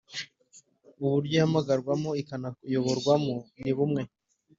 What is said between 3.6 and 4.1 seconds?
ni bumwe